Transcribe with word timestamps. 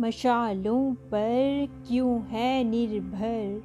मशालों 0.00 0.94
पर 0.94 1.68
क्यों 1.88 2.22
है 2.22 2.64
निर्भर? 2.64 3.62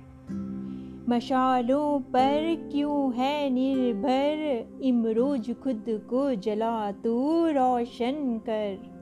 मशालों 1.09 1.99
पर 1.99 2.69
क्यों 2.71 3.13
है 3.13 3.49
निर्भर? 3.49 4.65
इमरोज 4.81 5.56
खुद 5.63 5.85
को 5.89 6.35
जला 6.35 6.92
तू 6.92 7.46
रोशन 7.47 8.42
कर। 8.49 8.96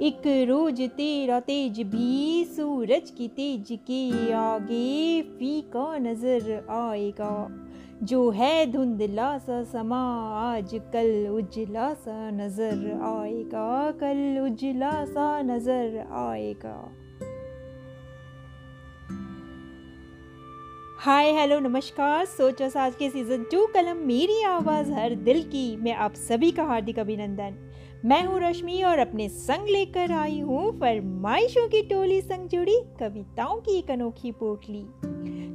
एक 0.00 0.22
रोज 0.48 0.82
तेरा 0.82 1.40
तेज 1.40 1.80
भी 1.80 2.44
सूरज 2.44 3.10
की 3.10 3.28
तेज 3.28 3.66
के 3.70 4.32
आगे 4.32 5.22
फीका 5.22 5.98
नज़र 5.98 6.66
आएगा। 6.70 7.65
जो 8.02 8.30
है 8.30 8.72
धुंधला 8.72 9.38
सा 9.38 9.62
समा, 9.62 10.00
आज 10.32 10.70
कल 10.74 11.28
उजला 11.28 11.94
सा 11.94 12.30
नज़र 12.30 12.90
आएगा, 13.02 13.90
कल 13.90 14.38
उजला 14.40 15.04
सा 15.04 15.42
नज़र 15.42 15.98
आएगा। 16.12 16.76
हाय, 20.98 21.32
हेलो, 21.32 21.58
नमस्कार। 21.58 22.24
सोचो 22.24 22.68
साज 22.68 22.94
के 22.94 23.10
सीज़न 23.10 23.44
टू 23.44 23.66
कलम 23.66 23.96
मेरी 23.96 24.42
आवाज़ 24.42 24.92
हर 24.92 25.14
दिल 25.14 25.42
की, 25.42 25.76
मैं 25.76 25.94
आप 25.94 26.14
सभी 26.14 26.50
का 26.50 26.64
हार्दिक 26.64 26.98
अभिनंदन। 26.98 27.58
मैं 28.04 28.24
हूँ 28.24 28.40
रश्मि 28.40 28.82
और 28.82 28.98
अपने 28.98 29.28
संग 29.28 29.68
लेकर 29.68 30.12
आई 30.12 30.40
हूँ 30.40 30.80
फरमाइशों 30.80 31.68
की 31.68 31.82
टोली 31.82 32.20
संग 32.20 32.48
जुड़ी 32.48 32.80
कविताओं 33.00 33.60
की 33.60 33.78
एक 33.78 33.90
अनोखी 33.90 34.32
पोटली। 34.32 34.86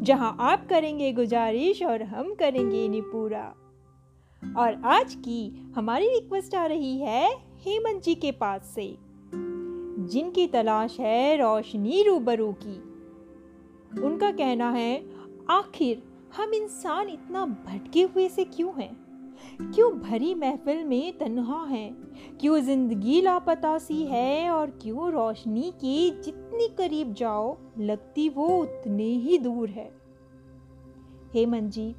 जहाँ 0.01 0.37
आप 0.39 0.67
करेंगे 0.69 1.11
गुजारिश 1.11 1.83
और 1.83 2.03
हम 2.03 2.33
करेंगे 2.33 2.85
इन्हें 2.85 3.01
पूरा 3.03 3.55
और 4.57 4.81
आज 4.85 5.15
की 5.15 5.71
हमारी 5.75 6.07
रिक्वेस्ट 6.07 6.55
आ 6.55 6.65
रही 6.65 6.97
है 6.99 7.29
हेमंत 7.59 8.03
जी 8.03 8.15
के 8.15 8.31
पास 8.31 8.71
से, 8.75 8.97
जिनकी 10.07 10.47
तलाश 10.47 10.99
है 10.99 11.37
रोशनी 11.37 12.03
रूबरू 12.03 12.55
की। 12.63 12.75
उनका 14.01 14.31
कहना 14.31 14.71
है, 14.71 15.05
आखिर 15.49 16.03
हम 16.37 16.53
इंसान 16.53 17.09
इतना 17.09 17.45
भटके 17.45 18.01
हुए 18.03 18.29
से 18.29 18.43
क्यों 18.43 18.73
हैं? 18.81 18.93
क्यों 19.61 19.91
भरी 19.99 20.35
महफिल 20.35 20.83
में 20.83 21.17
तन्हा 21.17 21.65
है? 21.65 21.89
क्यों 22.41 22.59
ज़िंदगी 22.59 23.21
लापता 23.21 23.77
सी 23.77 24.03
है 24.03 24.49
और 24.49 24.69
क्यों 24.69 25.11
रोशनी 25.11 25.73
की 25.81 26.09
के 26.09 26.50
जितनी 26.51 26.67
करीब 26.67 27.13
जाओ, 27.13 27.57
लगती 27.79 28.29
वो 28.29 28.47
उतने 28.47 29.03
ही 29.03 29.37
दूर 29.37 29.69
है। 29.69 29.91
हेमंत 31.33 31.71
जी 31.71 31.95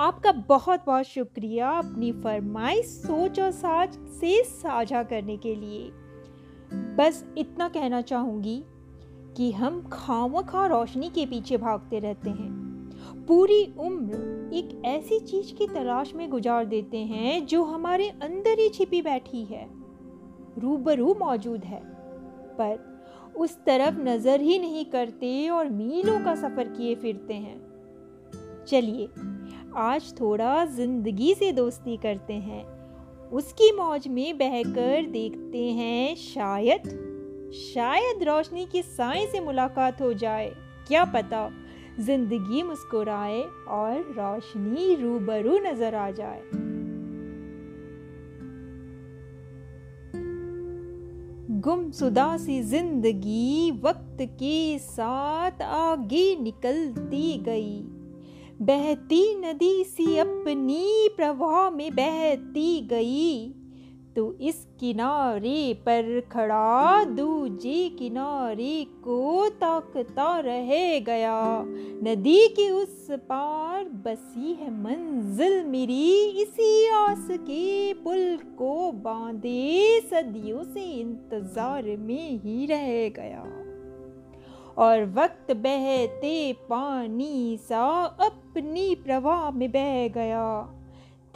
आपका 0.00 0.32
बहुत 0.32 0.82
बहुत 0.86 1.04
शुक्रिया 1.04 1.70
अपनी 1.70 2.12
फरमाइश 2.12 2.86
सोच 2.86 3.40
और 3.40 3.50
साज 3.50 3.92
से 3.94 4.44
साझा 4.44 5.02
करने 5.02 5.36
के 5.36 5.54
लिए। 5.54 5.90
बस 6.96 7.24
इतना 7.38 7.68
कहना 7.68 8.00
चाहूँगी 8.00 8.64
कि 9.36 9.52
हम 9.52 9.88
खाम 9.92 10.42
खा 10.42 10.66
रोशनी 10.66 11.08
के 11.08 11.26
पीछे 11.26 11.56
भागते 11.56 11.98
रहते 11.98 12.30
हैं। 12.30 12.52
पूरी 13.28 13.74
उम्र 13.78 14.14
एक 14.54 14.82
ऐसी 14.84 15.20
चीज़ 15.20 15.54
की 15.54 15.66
तलाश 15.66 16.14
में 16.14 16.30
गुजार 16.30 16.64
देते 16.64 16.98
हैं 16.98 17.46
जो 17.46 17.64
हमारे 17.64 18.08
अंदर 18.08 18.58
ही 18.58 18.68
छिपी 18.68 19.02
बैठी 19.02 19.44
है। 19.44 19.70
रूबरू 20.58 21.14
मौजूद 21.14 21.64
है। 21.64 21.80
पर 22.58 22.95
उस 23.36 23.56
तरफ़ 23.66 23.98
नज़र 24.00 24.40
ही 24.40 24.58
नहीं 24.58 24.84
करते 24.84 25.48
और 25.48 25.68
मीलों 25.68 26.18
का 26.20 26.34
सफ़र 26.34 26.68
किए 26.68 26.94
फिरते 26.94 27.34
हैं। 27.34 28.64
चलिए, 28.64 29.08
आज 29.76 30.12
थोड़ा 30.20 30.64
ज़िंदगी 30.66 31.34
से 31.34 31.52
दोस्ती 31.52 31.96
करते 31.96 32.34
हैं। 32.34 32.64
उसकी 33.30 33.70
मौज 33.72 34.08
में 34.08 34.38
बहकर 34.38 35.06
देखते 35.06 35.64
हैं 35.72 36.14
शायद 36.16 36.88
शायद 37.54 38.22
रोशनी 38.22 38.66
की 38.66 38.82
साय 38.82 39.26
से 39.26 39.40
मुलाकात 39.40 40.00
हो 40.02 40.12
जाए। 40.14 40.52
क्या 40.88 41.04
पता 41.04 41.48
ज़िंदगी 42.00 42.62
मुस्कुराए 42.62 43.42
और 43.68 44.00
रोशनी 44.18 44.94
रूबरू 44.94 45.58
नज़र 45.58 45.94
आ 45.94 46.10
जाए। 46.10 46.65
गुमसुदा 51.66 52.36
सी 52.36 52.62
ज़िंदगी, 52.62 53.70
वक्त 53.70 54.16
के 54.20 54.78
साथ 54.78 55.62
आगे 55.62 56.36
निकलती 56.36 57.38
गई। 57.38 57.80
बहती 58.62 59.22
नदी 59.34 59.84
सी 59.84 60.16
अपनी 60.16 61.08
प्रवाह 61.16 61.70
में 61.70 61.90
बहती 61.92 62.80
गई। 62.80 63.54
तो 64.16 64.36
इस 64.40 64.66
किनारे 64.80 65.74
पर 65.74 66.20
खड़ा, 66.32 67.04
दूजे 67.04 67.88
किनारे 67.88 68.86
को 69.04 69.48
ताकता 69.48 70.38
रह 70.40 70.70
गया। 71.00 71.62
नदी 72.02 72.46
के 72.48 72.70
उस 72.70 73.06
पार 73.10 73.84
बसी 73.84 74.52
है 74.52 74.70
मंजिल 74.82 75.64
मेरी, 75.64 76.24
इसी 76.42 76.88
आस 76.88 77.28
के 77.30 77.92
पुल 77.94 78.38
को 78.58 78.92
बांधे, 78.92 80.00
सदियों 80.00 80.62
से 80.64 80.84
इंतज़ार 80.92 81.82
में 81.82 82.40
ही 82.40 82.66
रह 82.66 83.08
गया। 83.08 83.44
और 84.78 85.04
वक्त 85.04 85.52
बहते 85.52 86.52
पानी 86.52 87.56
सा 87.56 87.86
अपनी 88.02 88.94
प्रवाह 88.94 89.50
में 89.50 89.70
बह 89.70 90.08
गया। 90.08 90.48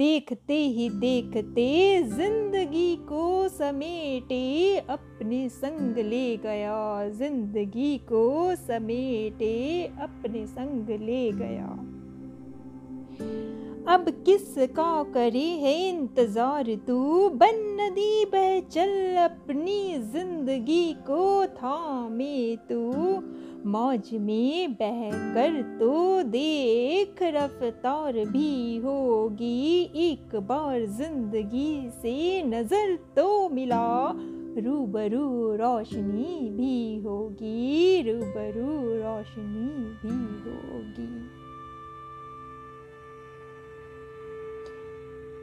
देखते 0.00 0.54
ही 0.54 0.88
देखते 0.90 1.68
ज़िंदगी 2.02 2.96
को 3.08 3.48
समेटे 3.48 4.76
अपने 4.90 5.48
संग 5.48 5.98
ले 5.98 6.36
गया। 6.36 7.08
ज़िंदगी 7.08 7.96
को 8.08 8.24
समेटे 8.56 9.84
अपने 10.02 10.46
संग 10.46 10.90
ले 11.00 11.30
गया। 11.32 11.66
अब 13.86 14.08
किस 14.26 14.54
का 14.70 15.02
करे 15.14 15.46
है 15.58 15.74
इंतज़ार 15.88 16.74
तू? 16.86 17.28
बन 17.34 17.60
नदी 17.80 18.24
बह 18.24 18.60
चल 18.60 19.16
अपनी 19.18 19.98
ज़िंदगी 20.12 20.92
को 21.06 21.46
थामे 21.56 22.56
तू। 22.70 22.82
मौज 23.66 24.08
में 24.14 24.72
बह 24.72 25.00
कर 25.34 25.60
तो 25.80 26.22
देख 26.22 27.22
रफ्तार 27.22 28.12
भी 28.26 28.76
होगी। 28.76 29.82
एक 30.04 30.36
बार 30.48 30.86
ज़िंदगी 30.86 31.90
से 31.92 32.42
नज़र 32.42 32.96
तो 33.16 33.48
मिला, 33.48 33.86
रूबरू 34.58 35.28
रोशनी 35.56 36.38
भी 36.50 37.02
होगी, 37.02 38.02
रूबरू 38.02 38.70
रोशनी 38.96 39.68
भी 40.02 40.16
होगी। 40.40 41.39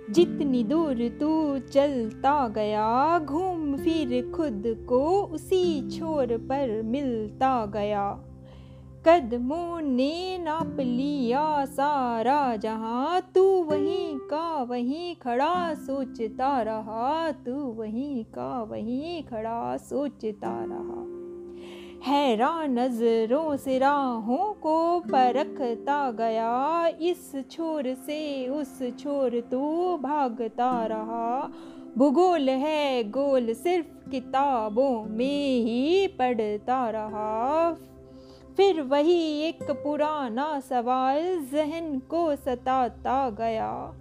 जितनी 0.09 0.63
दूर 0.63 1.18
तू 1.19 1.59
चलता 1.59 2.47
गया, 2.47 3.19
घूम 3.19 3.78
फिर 3.78 4.31
खुद 4.35 4.63
को 4.90 5.23
उसी 5.23 5.90
छोर 5.90 6.38
पर 6.38 6.81
मिलता 6.81 7.66
गया। 7.66 8.19
कदमों 9.07 9.81
ने 9.81 10.38
नाप 10.38 10.78
लिया 10.79 11.66
सारा 11.66 12.56
जहाँ, 12.56 13.31
तू 13.35 13.63
वहीं 13.63 14.17
का 14.17 14.63
वहीं 14.63 15.16
खड़ा 15.16 15.73
सोचता 15.73 16.62
रहा, 16.62 17.31
तू 17.31 17.53
वहीं 17.53 18.23
का 18.23 18.63
वहीं 18.63 19.23
खड़ा 19.23 19.78
सोचता 19.78 20.66
रहा। 20.66 21.27
हैरान 22.03 22.80
नज़रों 22.80 23.56
से 23.58 23.78
राहों 23.80 24.53
को 24.53 25.00
परखता 25.00 26.12
गया। 26.12 26.88
इस 27.02 27.31
छोर 27.52 27.94
से 28.06 28.47
उस 28.47 28.80
छोर 29.00 29.40
तू 29.52 29.97
भागता 29.97 30.85
रहा। 30.85 31.49
भूगोल 31.97 32.49
है 32.49 33.03
गोल 33.03 33.53
सिर्फ़ 33.53 34.09
किताबों 34.09 35.03
में 35.09 35.64
ही 35.64 36.08
पढ़ता 36.08 36.90
रहा। 36.90 37.72
फिर 38.58 38.82
वही 38.82 39.20
एक 39.41 39.64
पुराना 39.84 40.59
सवाल 40.59 41.23
जहन 41.52 41.99
को 41.99 42.35
सताता 42.35 43.29
गया। 43.29 43.94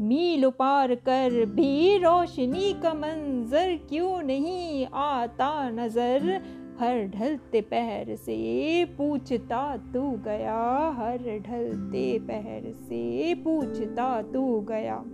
मील 0.00 0.48
पार 0.50 0.94
कर 0.94 1.44
भी 1.44 1.98
रोशनी 1.98 2.72
का 2.82 2.94
मंजर 2.94 3.78
क्यों 3.88 4.22
नहीं 4.22 4.86
आता 4.86 5.70
नज़र? 5.70 6.40
हर 6.80 7.06
ढलते 7.06 7.60
पहर 7.60 8.16
से 8.16 8.84
पूछता 8.84 9.76
तू 9.76 10.10
गया। 10.10 10.88
हर 10.98 11.18
ढलते 11.18 12.18
पहर 12.18 12.72
से 12.72 13.34
पूछता 13.34 14.22
तू 14.22 14.60
गया। 14.60 15.04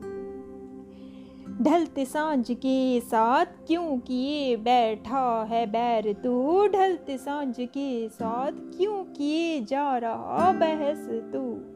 ढलते 1.62 2.04
साँझ 2.04 2.50
के 2.50 3.00
साथ 3.00 3.46
क्यों 3.66 3.98
किए 3.98 4.56
बैठा 4.56 5.46
है 5.50 5.66
बैर 5.66 6.12
तू? 6.12 6.68
ढलते 6.68 7.18
साँझ 7.18 7.56
के 7.60 8.08
साथ 8.08 8.52
क्यों 8.52 9.04
किए 9.04 9.60
जा 9.60 9.98
रहा 9.98 10.52
बहस 10.52 11.08
तू? 11.32 11.73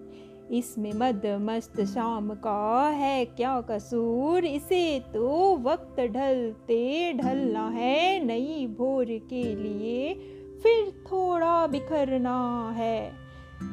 इसमें 0.50 0.92
मद 0.92 1.22
मस्त 1.40 1.80
शाम 1.84 2.30
का 2.34 2.88
है, 2.88 3.24
क्या 3.24 3.60
कसूर 3.60 4.44
इसे 4.44 4.98
तो 5.14 5.56
वक्त 5.56 6.00
ढलते 6.00 7.12
ढलना 7.12 7.68
है, 7.68 8.24
नई 8.24 8.66
भोर 8.78 9.06
के 9.30 9.42
लिए 9.56 10.14
फिर 10.62 10.90
थोड़ा 11.06 11.66
बिखरना 11.66 12.38
है। 12.76 13.10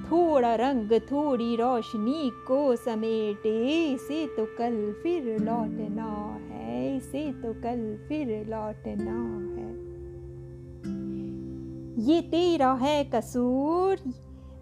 थोड़ा 0.04 0.54
रंग, 0.56 0.92
थोड़ी 1.12 1.56
रोशनी 1.56 2.30
को 2.48 2.76
समेटे, 2.76 3.58
इसे 3.94 4.26
तो 4.28 4.46
कल 4.58 4.76
फिर 5.04 5.24
लौटना 5.42 6.12
है, 6.52 6.98
इसे 6.98 7.32
तो 7.42 7.54
कल 7.54 7.82
फिर 8.08 8.28
लौटना 8.50 9.20
है। 9.56 9.74
ये 12.06 12.22
तेरा 12.22 12.74
है 12.74 13.04
कसूर 13.06 13.98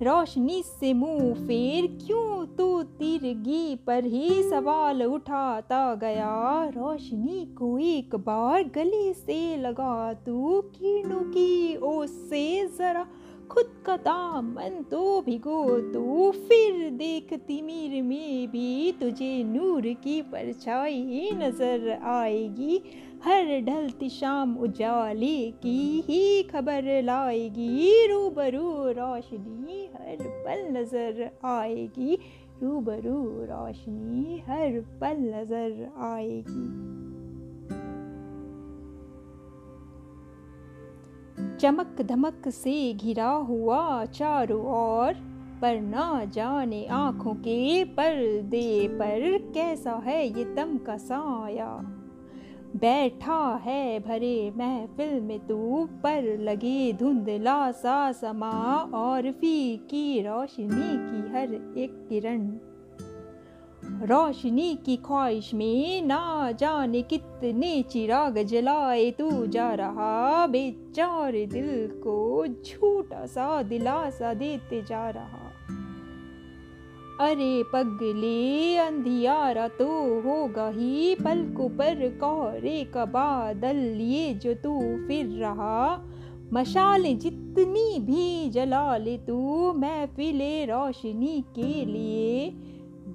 रोशनी 0.04 0.62
से 0.64 0.94
मुँह 0.94 1.34
फेर 1.48 1.86
क्यों 1.98 2.46
तू 2.58 2.82
तिरगी 3.00 3.76
पर 3.88 4.06
ही 4.06 4.42
सवाल 4.44 5.04
उठाता 5.04 5.84
गया? 5.96 6.64
रोशनी 6.70 7.46
को 7.58 7.78
एक 7.80 8.16
बार 8.26 8.64
गले 8.76 9.14
से 9.14 9.56
लगा, 9.58 10.14
तू 10.16 10.62
किरणों 10.76 11.22
की 11.32 11.76
ओस 11.78 12.12
से 12.30 12.46
जरा 12.78 13.06
खुद 13.52 13.72
का 13.86 13.96
दामन 13.98 14.84
तो 14.92 15.22
भिगो 15.22 15.64
तो 15.92 16.32
फिर 16.40 16.90
देख 16.92 17.34
तिमिर 17.48 18.02
में 18.04 18.48
भी 18.48 18.92
तुझे 18.92 19.44
नूर 19.44 19.88
की 20.04 20.22
परछाई 20.24 21.30
नज़र 21.34 22.00
आएगी। 22.04 22.82
हर 23.26 23.62
ढलती 23.62 24.10
शाम 24.10 24.58
उजाले 24.58 25.52
की 25.52 26.02
ही 26.02 26.44
खबर 26.44 27.04
लाएगी। 27.04 28.08
रूबरू 28.08 28.72
रोशनी 28.92 29.90
हर 29.94 30.18
पल 30.22 30.78
नज़र 30.78 31.32
आएगी। 31.46 32.18
रूबरू 32.64 33.24
रोशनी 33.46 34.40
हर 34.40 34.80
पल 35.02 35.18
नज़र 35.18 35.92
आएगी। 35.98 36.94
चमक 41.58 42.02
धमक 42.02 42.48
से 42.48 42.94
घिरा 42.94 43.30
हुआ 43.30 44.06
चारों 44.06 44.66
ओर, 44.66 45.14
पर 45.62 45.82
ना 45.82 46.26
जाने 46.26 46.86
आँखों 46.86 47.34
के 47.34 47.84
पर्दे 47.84 48.88
पर, 48.88 49.38
कैसा 49.54 49.92
है 49.92 50.40
ये 50.40 50.46
दम 50.46 50.78
का 50.78 50.98
साया? 50.98 52.00
बैठा 52.76 53.62
है 53.64 54.00
भरे 54.00 54.52
महफिल 54.58 55.22
में 55.22 55.40
तू 55.40 55.90
पर 56.04 56.38
लगे 56.40 56.94
धुंधला 56.94 57.72
सा 57.72 58.12
समा 58.12 58.52
और 58.94 59.32
फीकी 59.32 60.22
रोशनी 60.22 60.96
की 61.04 61.34
हर 61.34 61.54
एक 61.78 62.06
किरण। 62.10 62.48
रोशनी 64.08 64.76
की 64.76 64.98
ख्वाहिश 64.98 65.54
में 65.54 66.02
ना 66.02 66.52
जाने 66.52 67.02
कितने 67.02 67.82
चिराग 67.82 68.44
जलाए 68.44 69.12
तू 69.12 69.48
जा 69.48 69.74
रहा, 69.74 70.48
बेचारे 70.48 71.46
दिल 71.46 71.88
को 72.04 72.48
झूठा 72.48 73.26
सा 73.26 73.64
दिलासा 73.64 74.34
देते 74.34 74.82
जा 74.82 75.10
रहा। 75.10 75.53
अरे 77.22 77.64
पगले 77.64 78.78
अंधियारा 78.78 79.68
तो 79.68 79.86
होगा 80.22 80.70
ही 80.70 81.16
पलकों 81.16 81.70
पर 81.70 82.10
कोहरे 82.10 82.84
का 82.84 83.06
बादल 83.06 83.76
लिए 83.76 84.34
जो 84.34 84.54
तू 84.54 84.80
फिर 85.08 85.26
रहा। 85.26 86.06
मशालें 86.54 87.20
जितनी 87.20 88.00
भी 88.00 88.50
जला 88.50 88.98
ले 88.98 89.18
तू 89.18 89.72
महफिले 89.74 90.66
रोशनी 90.66 91.42
के 91.42 91.86
लिए। 91.86 92.50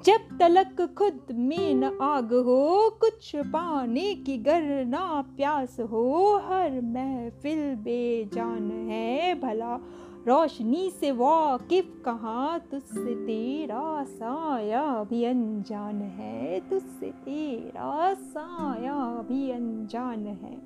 जब 0.04 0.38
तलक 0.38 0.94
खुद 0.98 1.20
में 1.32 1.74
न 1.74 1.84
आग 2.02 2.32
हो, 2.32 2.90
कुछ 3.00 3.36
पाने 3.36 4.14
की 4.14 4.38
गर 4.38 4.84
ना 4.84 5.24
प्यास 5.36 5.76
हो, 5.80 6.36
हर 6.44 6.80
महफिल 6.80 7.74
बेजान 7.74 8.70
है 8.90 9.34
भला। 9.40 9.80
रोशनी 10.26 10.90
से 10.90 11.10
वाकिफ 11.10 11.92
कहाँ, 12.04 12.58
तुझसे 12.70 13.14
तेरा 13.26 14.04
साया 14.04 15.04
भी 15.04 15.24
अनजान 15.24 16.00
है, 16.02 16.60
तुझसे 16.60 17.10
तेरा 17.24 18.14
साया 18.14 18.96
भी 19.28 19.50
अनजान 19.50 20.26
है। 20.26 20.56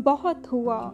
बहुत 0.00 0.52
हुआ 0.52 0.92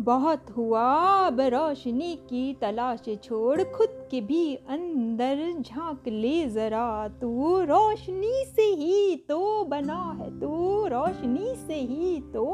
बहुत 0.00 0.50
हुआ 0.50 0.84
अब 1.26 1.40
रोशनी 1.40 2.14
की 2.30 2.52
तलाश 2.54 3.04
छोड़, 3.24 3.62
खुद 3.62 3.88
के 4.10 4.20
भी 4.20 4.54
अंदर 4.54 5.38
झाँक 5.60 6.08
ले 6.08 6.46
जरा 6.46 7.08
तू। 7.20 7.60
रोशनी 7.60 8.44
से 8.46 8.62
ही 8.62 9.16
तो 9.28 9.64
बना 9.64 10.02
है 10.20 10.28
तू, 10.40 10.86
रोशनी 10.86 11.54
से 11.56 11.74
ही 11.74 12.20
तो 12.34 12.44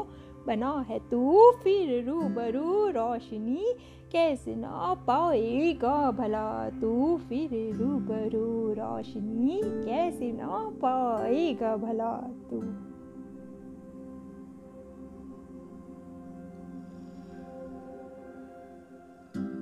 बना 0.47 0.85
है 0.89 0.99
तू? 1.09 1.51
फिर 1.63 2.09
रूबरू 2.09 2.89
रोशनी 2.89 3.73
कैसे 4.11 4.55
ना 4.55 4.93
पाएगा 4.93 6.11
भला? 6.11 6.69
तू 6.69 7.17
फिर 7.17 7.75
रूबरू 7.75 8.73
रोशनी 8.73 9.61
कैसे 9.65 10.31
ना 10.31 10.71
पाएगा 10.85 11.75
भला? 11.75 12.11
तू 12.49 12.63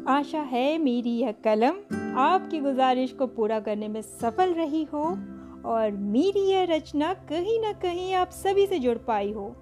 आशा 0.08 0.42
है 0.42 0.78
मेरी 0.78 1.18
यह 1.18 1.32
कलम 1.32 1.74
आपकी 2.18 2.60
गुजारिश 2.60 3.12
को 3.12 3.28
पूरा 3.28 3.60
करने 3.60 3.88
में 3.88 4.02
सफल 4.02 4.54
रही 4.54 4.84
हो 4.84 5.04
और 5.66 5.92
मेरी 5.92 6.40
यह 6.40 6.64
रचना 6.64 7.14
कहीं 7.14 7.60
ना 7.60 7.74
कहीं 7.74 8.14
आप 8.14 8.30
सभी 8.30 8.68
से 8.68 8.80
जुड़ 8.80 8.98
पाई 8.98 9.32
हो। 9.32 9.56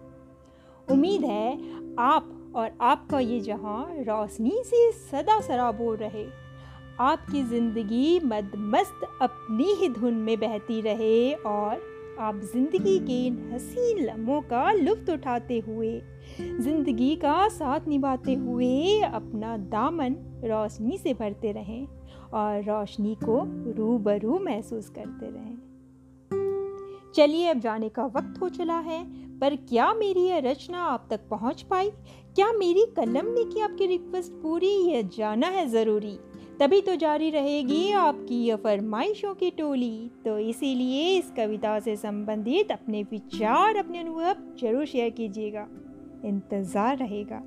उम्मीद 0.91 1.23
है 1.25 1.51
आप 1.99 2.29
और 2.55 2.71
आपका 2.81 3.19
ये 3.19 3.39
जहाँ 3.41 3.85
रोशनी 3.99 4.61
से 4.65 4.91
सदा 4.91 5.39
सराबोर 5.41 5.97
रहे। 5.97 6.25
आपकी 6.99 7.43
ज़िंदगी 7.43 8.19
मदमस्त 8.25 9.07
अपनी 9.21 9.73
ही 9.73 9.89
धुन 9.89 10.13
में 10.13 10.37
बहती 10.39 10.79
रहे 10.81 11.33
और 11.33 11.87
आप 12.19 12.39
ज़िंदगी 12.45 12.97
के 12.99 13.25
इन 13.27 13.37
हसीन 13.53 14.03
लम्हों 14.05 14.41
का 14.41 14.71
लुफ्त 14.71 15.09
उठाते 15.09 15.59
हुए, 15.59 15.91
ज़िंदगी 16.39 17.15
का 17.15 17.47
साथ 17.49 17.87
निभाते 17.87 18.33
हुए 18.33 18.99
अपना 19.01 19.55
दामन 19.69 20.15
रोशनी 20.45 20.97
से 20.97 21.13
भरते 21.13 21.51
रहें 21.51 21.87
और 22.33 22.63
रोशनी 22.63 23.15
को 23.23 23.41
रूबरू 23.73 24.39
महसूस 24.39 24.89
करते 24.89 25.29
रहें। 25.29 25.57
चलिए 27.15 27.47
अब 27.47 27.59
जाने 27.59 27.89
का 27.89 28.05
वक्त 28.07 28.41
हो 28.41 28.49
चला 28.49 28.77
है। 28.79 29.03
पर 29.41 29.55
क्या 29.69 29.93
मेरी 29.93 30.21
यह 30.21 30.39
रचना 30.39 30.83
आप 30.83 31.07
तक 31.09 31.27
पहुँच 31.29 31.61
पाई? 31.61 31.89
क्या 32.35 32.51
मेरी 32.51 32.85
कलम 32.97 33.25
ने 33.25 33.43
की 33.43 33.61
आपकी 33.61 33.85
रिक्वेस्ट 33.85 34.31
पूरी? 34.31 34.71
यह 34.91 35.09
जाना 35.17 35.47
है 35.47 35.65
ज़रूरी। 35.69 36.17
तभी 36.59 36.81
तो 36.81 36.95
जारी 36.95 37.29
रहेगी 37.29 37.91
आपकी 37.91 38.43
यह 38.45 38.55
फरमाइशों 38.55 39.33
की 39.33 39.49
टोली। 39.49 40.11
तो 40.25 40.37
इसीलिए 40.39 41.17
इस 41.17 41.31
कविता 41.37 41.79
से 41.79 41.95
संबंधित 41.95 42.71
अपने 42.71 43.03
विचार, 43.03 43.75
अपने 43.75 43.99
अनुभव 43.99 44.35
ज़रूर 44.61 44.85
शेयर 44.85 45.09
कीजिएगा। 45.09 45.67
इंतज़ार 46.25 46.97
रहेगा। 46.97 47.41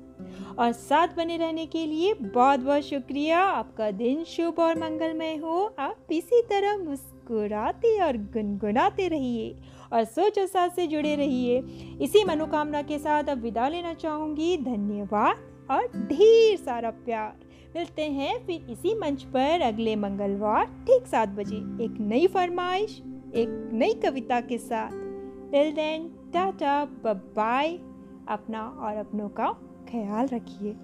और 0.59 0.71
साथ 0.71 1.07
बने 1.07 1.37
रहने 1.37 1.65
के 1.65 1.85
लिए 1.85 2.13
बहुत 2.13 2.59
बहुत 2.59 2.81
शुक्रिया। 2.81 3.39
आपका 3.39 3.91
दिन 3.91 4.23
शुभ 4.23 4.59
और 4.59 4.79
मंगलमय 4.79 5.35
हो। 5.35 5.75
आप 5.79 6.11
इसी 6.11 6.41
तरह 6.41 6.77
मुस्कुराते 6.77 7.97
और 8.01 8.17
गुनगुनाते 8.33 9.07
रहिए। 9.07 9.55
और 9.93 10.03
सोचो 10.03 10.45
साथ 10.47 10.69
से 10.69 10.87
जुड़े 10.87 11.15
रहिए। 11.15 11.59
इसी 12.01 12.23
मनोकामना 12.23 12.81
के 12.81 12.99
साथ 12.99 13.23
अब 13.23 13.41
विदा 13.41 13.67
लेना 13.67 13.93
चाहूँगी। 13.93 14.57
धन्यवाद 14.57 15.67
और 15.71 15.87
ढेर 16.07 16.57
सारा 16.57 16.89
प्यार। 17.05 17.41
मिलते 17.75 18.01
हैं 18.01 18.45
फिर 18.45 18.69
इसी 18.69 18.93
मंच 18.95 19.23
पर 19.23 19.61
अगले 19.61 19.95
मंगलवार 19.95 20.65
ठीक 20.87 21.07
सात 21.07 21.29
बजे। 21.29 21.57
एक 21.85 21.97
नई 21.99 22.27
फरमाइश, 22.27 23.01
एक 23.35 23.69
नई 23.73 23.93
कविता 23.93 24.39
के 24.41 24.57
साथ। 24.57 24.91
टिल 25.51 25.71
देन 25.71 26.07
टाटा 26.33 26.83
बाय 27.05 27.69
अपना 28.27 28.61
और 28.79 28.97
अपनों 28.97 29.29
का 29.29 29.51
ख्याल 29.89 30.27
रखिए। 30.27 30.75